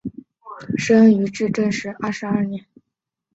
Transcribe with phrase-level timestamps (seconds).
[0.79, 1.69] 生于至正
[1.99, 2.65] 二十二年。